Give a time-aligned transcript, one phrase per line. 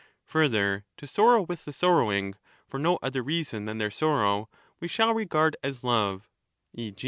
[0.25, 2.33] Further, fto sorrow with the sorrowing,
[2.67, 6.95] for ncL other reason than their sorrow, we shall regard as love\(e.